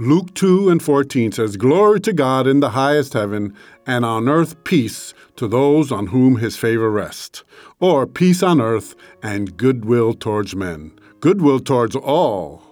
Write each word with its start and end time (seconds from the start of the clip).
Luke 0.00 0.32
2 0.34 0.68
and 0.68 0.80
14 0.80 1.32
says, 1.32 1.56
Glory 1.56 1.98
to 2.02 2.12
God 2.12 2.46
in 2.46 2.60
the 2.60 2.70
highest 2.70 3.14
heaven, 3.14 3.52
and 3.84 4.04
on 4.04 4.28
earth 4.28 4.62
peace 4.62 5.12
to 5.34 5.48
those 5.48 5.90
on 5.90 6.06
whom 6.06 6.36
his 6.36 6.56
favor 6.56 6.88
rests. 6.88 7.42
Or 7.80 8.06
peace 8.06 8.40
on 8.40 8.60
earth 8.60 8.94
and 9.24 9.56
goodwill 9.56 10.14
towards 10.14 10.54
men. 10.54 10.96
Goodwill 11.18 11.58
towards 11.58 11.96
all. 11.96 12.62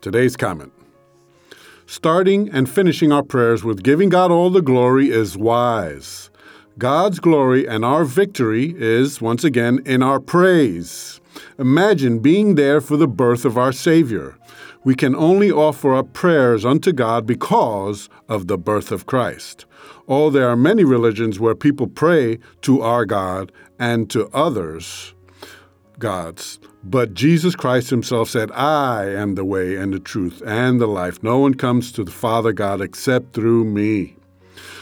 Today's 0.00 0.36
comment. 0.36 0.72
Starting 1.86 2.50
and 2.50 2.68
finishing 2.68 3.12
our 3.12 3.22
prayers 3.22 3.62
with 3.62 3.84
giving 3.84 4.08
God 4.08 4.32
all 4.32 4.50
the 4.50 4.60
glory 4.60 5.10
is 5.10 5.38
wise. 5.38 6.30
God's 6.78 7.20
glory 7.20 7.68
and 7.68 7.84
our 7.84 8.02
victory 8.02 8.74
is, 8.76 9.20
once 9.20 9.44
again, 9.44 9.80
in 9.86 10.02
our 10.02 10.18
praise. 10.18 11.20
Imagine 11.58 12.18
being 12.18 12.54
there 12.54 12.80
for 12.80 12.96
the 12.96 13.08
birth 13.08 13.44
of 13.44 13.58
our 13.58 13.72
Savior 13.72 14.38
we 14.84 14.94
can 14.94 15.14
only 15.14 15.50
offer 15.50 15.94
up 15.94 16.12
prayers 16.12 16.64
unto 16.64 16.92
God 16.92 17.26
because 17.26 18.08
of 18.28 18.46
the 18.46 18.58
birth 18.58 18.92
of 18.92 19.06
Christ. 19.06 19.66
Oh, 20.08 20.30
there 20.30 20.48
are 20.48 20.56
many 20.56 20.84
religions 20.84 21.38
where 21.38 21.54
people 21.54 21.86
pray 21.86 22.38
to 22.62 22.80
our 22.80 23.04
God 23.04 23.52
and 23.78 24.08
to 24.10 24.28
others' 24.28 25.14
gods. 25.98 26.58
But 26.84 27.12
Jesus 27.12 27.54
Christ 27.54 27.90
himself 27.90 28.30
said, 28.30 28.50
I 28.52 29.10
am 29.10 29.34
the 29.34 29.44
way 29.44 29.74
and 29.74 29.92
the 29.92 29.98
truth 29.98 30.42
and 30.46 30.80
the 30.80 30.86
life. 30.86 31.22
No 31.22 31.38
one 31.38 31.54
comes 31.54 31.92
to 31.92 32.04
the 32.04 32.10
Father 32.10 32.52
God 32.52 32.80
except 32.80 33.34
through 33.34 33.64
me. 33.64 34.17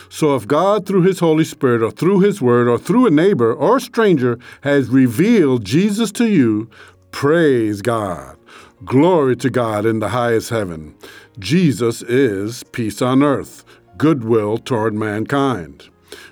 So 0.08 0.36
if 0.36 0.46
God, 0.46 0.86
through 0.86 1.02
His 1.02 1.20
Holy 1.20 1.44
Spirit, 1.44 1.82
or 1.82 1.90
through 1.90 2.20
His 2.20 2.40
Word, 2.40 2.68
or 2.68 2.78
through 2.78 3.06
a 3.06 3.10
neighbor 3.10 3.52
or 3.52 3.80
stranger, 3.80 4.38
has 4.62 4.88
revealed 4.88 5.64
Jesus 5.64 6.12
to 6.12 6.26
you, 6.28 6.70
praise 7.10 7.82
God. 7.82 8.36
Glory 8.84 9.36
to 9.36 9.50
God 9.50 9.86
in 9.86 10.00
the 10.00 10.10
highest 10.10 10.50
heaven. 10.50 10.94
Jesus 11.38 12.02
is 12.02 12.62
peace 12.62 13.00
on 13.00 13.22
earth, 13.22 13.64
goodwill 13.96 14.58
toward 14.58 14.94
mankind. 14.94 15.88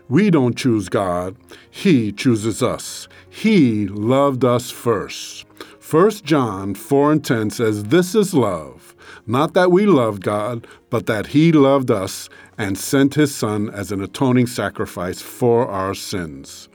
We 0.09 0.31
don't 0.31 0.57
choose 0.57 0.89
God, 0.89 1.37
He 1.71 2.13
chooses 2.13 2.63
us. 2.63 3.09
He 3.29 3.89
loved 3.89 4.45
us 4.45 4.71
first. 4.71 5.47
1 5.91 6.11
John 6.25 6.75
4 6.75 7.13
and 7.13 7.25
10 7.25 7.51
says, 7.51 7.85
This 7.85 8.15
is 8.15 8.35
love, 8.35 8.95
not 9.27 9.55
that 9.55 9.71
we 9.71 9.87
loved 9.87 10.23
God, 10.23 10.67
but 10.91 11.07
that 11.07 11.29
He 11.29 11.53
loved 11.53 11.91
us 11.91 12.29
and 12.57 12.79
sent 12.79 13.15
His 13.15 13.35
Son 13.35 13.71
as 13.71 13.93
an 13.93 14.01
atoning 14.01 14.47
sacrifice 14.47 15.21
for 15.21 15.69
our 15.69 15.95
sins. 15.95 16.69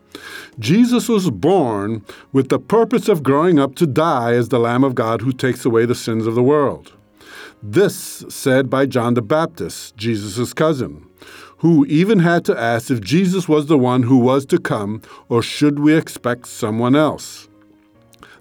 Jesus 0.59 1.07
was 1.07 1.29
born 1.29 2.03
with 2.31 2.49
the 2.49 2.59
purpose 2.59 3.07
of 3.07 3.23
growing 3.23 3.59
up 3.59 3.75
to 3.75 3.87
die 3.87 4.33
as 4.33 4.49
the 4.49 4.59
Lamb 4.59 4.83
of 4.83 4.95
God 4.95 5.21
who 5.21 5.31
takes 5.31 5.65
away 5.65 5.85
the 5.85 5.95
sins 5.95 6.27
of 6.27 6.35
the 6.35 6.43
world. 6.43 6.93
This 7.61 8.25
said 8.29 8.69
by 8.69 8.85
John 8.85 9.13
the 9.13 9.21
Baptist, 9.21 9.97
Jesus' 9.97 10.53
cousin, 10.53 11.05
who 11.57 11.85
even 11.87 12.19
had 12.19 12.45
to 12.45 12.59
ask 12.59 12.89
if 12.89 13.01
Jesus 13.01 13.47
was 13.47 13.67
the 13.67 13.77
one 13.77 14.03
who 14.03 14.17
was 14.17 14.45
to 14.47 14.59
come 14.59 15.01
or 15.27 15.41
should 15.41 15.79
we 15.79 15.93
expect 15.93 16.47
someone 16.47 16.95
else. 16.95 17.49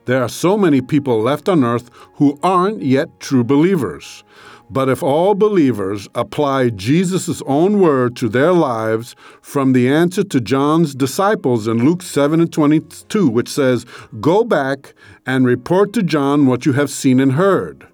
There 0.05 0.23
are 0.23 0.29
so 0.29 0.57
many 0.57 0.81
people 0.81 1.21
left 1.21 1.49
on 1.49 1.65
earth 1.65 1.91
who 2.15 2.39
aren't 2.43 2.83
yet 2.83 3.21
true 3.21 3.45
believers. 3.45 4.25
But 4.71 4.89
if 4.89 5.03
all 5.03 5.35
believers 5.35 6.09
apply 6.15 6.71
Jesus' 6.71 7.43
own 7.47 7.81
word 7.81 8.17
to 8.17 8.29
their 8.29 8.53
lives 8.53 9.17
from 9.41 9.73
the 9.73 9.89
answer 9.89 10.23
to 10.25 10.41
John's 10.41 10.95
disciples 10.95 11.67
in 11.67 11.85
Luke 11.85 12.03
7 12.03 12.41
and 12.41 12.53
22, 12.53 13.29
which 13.29 13.49
says, 13.49 13.87
Go 14.21 14.45
back 14.45 14.95
and 15.25 15.47
report 15.47 15.93
to 15.95 16.03
John 16.03 16.47
what 16.47 16.67
you 16.67 16.75
have 16.75 16.91
seen 16.91 17.19
and 17.19 17.33
heard. 17.33 17.87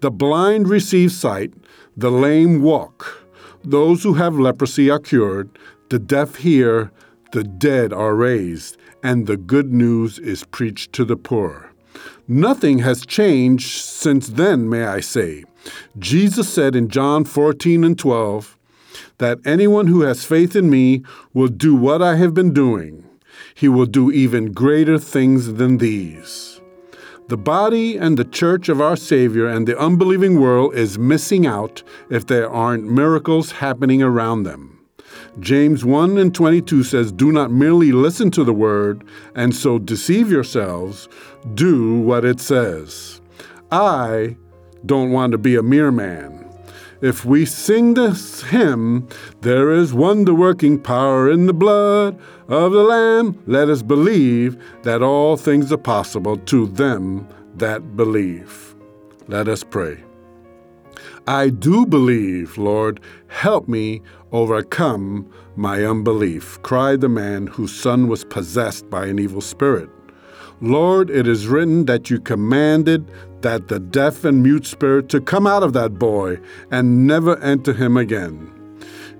The 0.00 0.10
blind 0.10 0.68
receive 0.68 1.12
sight, 1.12 1.52
the 1.96 2.10
lame 2.10 2.62
walk, 2.62 3.26
those 3.62 4.02
who 4.02 4.14
have 4.14 4.38
leprosy 4.38 4.90
are 4.90 4.98
cured, 4.98 5.50
the 5.90 5.98
deaf 5.98 6.36
hear, 6.36 6.90
the 7.32 7.44
dead 7.44 7.92
are 7.92 8.14
raised, 8.14 8.76
and 9.02 9.26
the 9.26 9.36
good 9.36 9.72
news 9.72 10.18
is 10.18 10.44
preached 10.44 10.92
to 10.94 11.04
the 11.04 11.16
poor. 11.16 11.70
Nothing 12.26 12.78
has 12.78 13.04
changed 13.04 13.82
since 13.82 14.28
then, 14.28 14.68
may 14.68 14.84
I 14.84 15.00
say. 15.00 15.44
Jesus 15.98 16.48
said 16.48 16.76
in 16.76 16.88
John 16.88 17.24
14 17.24 17.84
and 17.84 17.98
12 17.98 18.56
that 19.18 19.38
anyone 19.44 19.88
who 19.88 20.02
has 20.02 20.24
faith 20.24 20.56
in 20.56 20.70
me 20.70 21.02
will 21.34 21.48
do 21.48 21.74
what 21.74 22.00
I 22.00 22.16
have 22.16 22.32
been 22.32 22.52
doing. 22.52 23.04
He 23.54 23.68
will 23.68 23.86
do 23.86 24.10
even 24.10 24.52
greater 24.52 24.98
things 24.98 25.54
than 25.54 25.78
these. 25.78 26.59
The 27.30 27.36
body 27.36 27.96
and 27.96 28.18
the 28.18 28.24
church 28.24 28.68
of 28.68 28.80
our 28.80 28.96
Savior 28.96 29.46
and 29.46 29.64
the 29.64 29.78
unbelieving 29.78 30.40
world 30.40 30.74
is 30.74 30.98
missing 30.98 31.46
out 31.46 31.80
if 32.10 32.26
there 32.26 32.50
aren't 32.50 32.90
miracles 32.90 33.52
happening 33.52 34.02
around 34.02 34.42
them. 34.42 34.80
James 35.38 35.84
1 35.84 36.18
and 36.18 36.34
22 36.34 36.82
says, 36.82 37.12
Do 37.12 37.30
not 37.30 37.52
merely 37.52 37.92
listen 37.92 38.32
to 38.32 38.42
the 38.42 38.52
word 38.52 39.04
and 39.36 39.54
so 39.54 39.78
deceive 39.78 40.28
yourselves, 40.28 41.08
do 41.54 42.00
what 42.00 42.24
it 42.24 42.40
says. 42.40 43.20
I 43.70 44.36
don't 44.84 45.12
want 45.12 45.30
to 45.30 45.38
be 45.38 45.54
a 45.54 45.62
mere 45.62 45.92
man. 45.92 46.49
If 47.02 47.24
we 47.24 47.46
sing 47.46 47.94
this 47.94 48.42
hymn, 48.42 49.08
there 49.40 49.70
is 49.70 49.94
wonder 49.94 50.34
working 50.34 50.78
power 50.78 51.30
in 51.30 51.46
the 51.46 51.54
blood 51.54 52.20
of 52.46 52.72
the 52.72 52.82
Lamb, 52.82 53.42
let 53.46 53.70
us 53.70 53.80
believe 53.80 54.62
that 54.82 55.02
all 55.02 55.38
things 55.38 55.72
are 55.72 55.78
possible 55.78 56.36
to 56.36 56.66
them 56.66 57.26
that 57.56 57.96
believe. 57.96 58.74
Let 59.28 59.48
us 59.48 59.64
pray. 59.64 60.04
I 61.26 61.48
do 61.48 61.86
believe, 61.86 62.58
Lord, 62.58 63.00
help 63.28 63.66
me 63.66 64.02
overcome 64.30 65.30
my 65.56 65.84
unbelief, 65.84 66.60
cried 66.62 67.00
the 67.00 67.08
man 67.08 67.46
whose 67.46 67.74
son 67.74 68.08
was 68.08 68.24
possessed 68.24 68.90
by 68.90 69.06
an 69.06 69.18
evil 69.18 69.40
spirit. 69.40 69.88
Lord, 70.60 71.08
it 71.08 71.26
is 71.26 71.46
written 71.46 71.86
that 71.86 72.10
you 72.10 72.20
commanded 72.20 73.10
that 73.40 73.68
the 73.68 73.80
deaf 73.80 74.24
and 74.24 74.42
mute 74.42 74.66
spirit 74.66 75.08
to 75.08 75.20
come 75.20 75.46
out 75.46 75.62
of 75.62 75.72
that 75.72 75.98
boy 75.98 76.38
and 76.70 77.06
never 77.06 77.38
enter 77.38 77.72
him 77.72 77.96
again. 77.96 78.52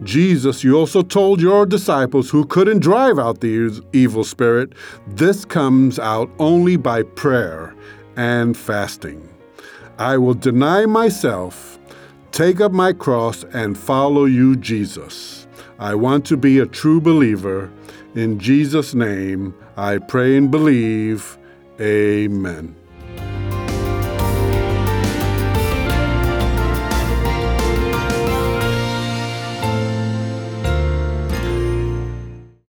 Jesus, 0.02 0.62
you 0.62 0.76
also 0.76 1.02
told 1.02 1.40
your 1.40 1.64
disciples 1.64 2.30
who 2.30 2.44
couldn't 2.44 2.80
drive 2.80 3.18
out 3.18 3.40
the 3.40 3.82
evil 3.92 4.24
spirit, 4.24 4.74
this 5.06 5.44
comes 5.44 5.98
out 5.98 6.30
only 6.38 6.76
by 6.76 7.02
prayer 7.02 7.74
and 8.16 8.56
fasting. 8.56 9.26
I 9.98 10.16
will 10.18 10.34
deny 10.34 10.86
myself, 10.86 11.78
take 12.32 12.60
up 12.60 12.72
my 12.72 12.92
cross, 12.92 13.44
and 13.44 13.76
follow 13.76 14.24
you, 14.24 14.56
Jesus. 14.56 15.39
I 15.80 15.96
want 15.96 16.24
to 16.26 16.36
be 16.36 16.60
a 16.60 16.66
true 16.66 17.00
believer 17.00 17.70
in 18.14 18.40
Jesus' 18.40 18.92
name, 18.92 19.54
I 19.76 19.98
pray 19.98 20.36
and 20.36 20.50
believe. 20.50 21.38
Amen. 21.80 22.79